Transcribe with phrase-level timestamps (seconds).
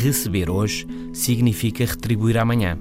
[0.00, 2.78] receber hoje significa retribuir amanhã.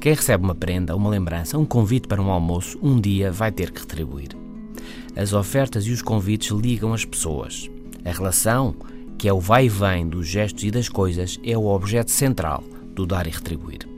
[0.00, 3.70] Quem recebe uma prenda, uma lembrança, um convite para um almoço, um dia vai ter
[3.70, 4.30] que retribuir.
[5.14, 7.70] As ofertas e os convites ligam as pessoas.
[8.04, 8.74] A relação,
[9.16, 12.64] que é o vai e vem dos gestos e das coisas, é o objeto central
[12.94, 13.88] do dar e retribuir.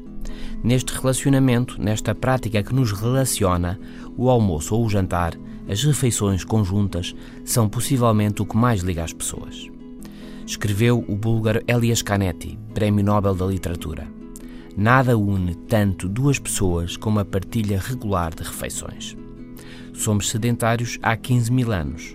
[0.62, 3.78] Neste relacionamento, nesta prática que nos relaciona,
[4.16, 5.34] o almoço ou o jantar,
[5.68, 9.73] as refeições conjuntas, são possivelmente o que mais liga as pessoas.
[10.46, 14.06] Escreveu o búlgaro Elias Canetti, Prémio Nobel da Literatura.
[14.76, 19.16] Nada une tanto duas pessoas como a partilha regular de refeições.
[19.94, 22.14] Somos sedentários há 15 mil anos.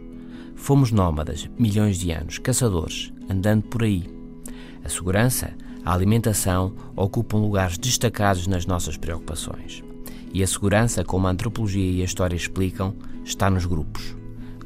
[0.56, 4.06] Fomos nómadas milhões de anos, caçadores, andando por aí.
[4.84, 5.52] A segurança,
[5.84, 9.84] a alimentação ocupam lugares destacados nas nossas preocupações.
[10.32, 12.94] E a segurança, como a antropologia e a história explicam,
[13.26, 14.16] está nos grupos.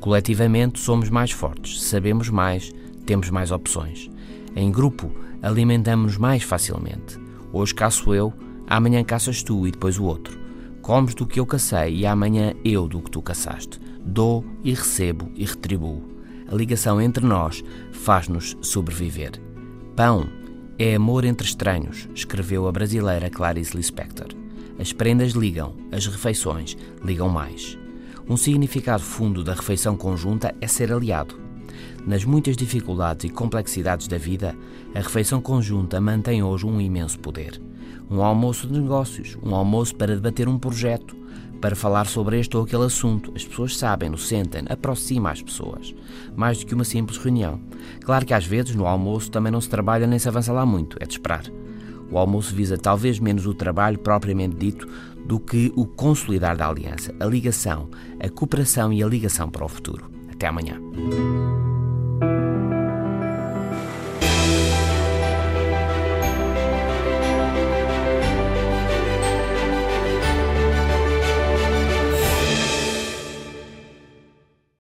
[0.02, 2.74] Coletivamente somos mais fortes, sabemos mais,
[3.06, 4.10] temos mais opções.
[4.56, 7.20] Em grupo, alimentamos-nos mais facilmente.
[7.52, 8.34] Hoje caço eu,
[8.68, 10.40] amanhã caças tu e depois o outro.
[10.82, 13.80] Comes do que eu cacei e amanhã eu do que tu caçaste.
[14.06, 16.04] Dou e recebo e retribuo.
[16.48, 19.32] A ligação entre nós faz-nos sobreviver.
[19.96, 20.28] Pão
[20.78, 24.28] é amor entre estranhos, escreveu a brasileira Clarice Lispector.
[24.80, 27.78] As prendas ligam, as refeições ligam mais.
[28.28, 31.43] Um significado fundo da refeição conjunta é ser aliado.
[32.06, 34.56] Nas muitas dificuldades e complexidades da vida,
[34.94, 37.62] a refeição conjunta mantém hoje um imenso poder.
[38.12, 41.16] Um almoço de negócios, um almoço para debater um projeto,
[41.62, 43.32] para falar sobre este ou aquele assunto.
[43.34, 45.96] As pessoas sabem, sentem, aproxima as pessoas,
[46.36, 47.62] mais do que uma simples reunião.
[48.04, 50.98] Claro que às vezes no almoço também não se trabalha nem se avança lá muito,
[51.00, 51.46] é de esperar.
[52.12, 54.86] O almoço visa talvez menos o trabalho propriamente dito
[55.26, 59.70] do que o consolidar da aliança, a ligação, a cooperação e a ligação para o
[59.70, 60.12] futuro.
[60.30, 60.78] Até amanhã.